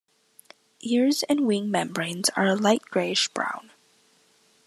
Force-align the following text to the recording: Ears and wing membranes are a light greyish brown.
Ears 0.79 1.23
and 1.29 1.45
wing 1.45 1.69
membranes 1.69 2.27
are 2.29 2.47
a 2.47 2.55
light 2.55 2.81
greyish 2.85 3.27
brown. 3.27 3.69